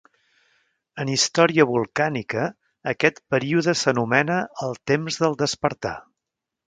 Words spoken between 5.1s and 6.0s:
del despertar".